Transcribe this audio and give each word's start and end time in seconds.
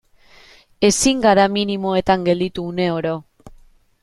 Ezin 0.89 1.21
gara 1.27 1.45
minimoetan 1.59 2.27
gelditu 2.31 2.67
une 2.75 2.89
oro. 2.99 3.17